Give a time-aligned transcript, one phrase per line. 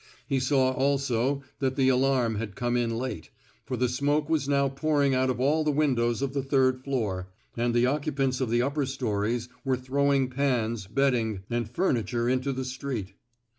[0.27, 3.29] He saw also that the alarm had come in late,
[3.65, 7.27] for the smoke was now pouring out of all the windows of the third floor,
[7.55, 12.65] and the occupants of the upper stories were throwing pans, bedding, and furniture into the
[12.65, 13.13] street.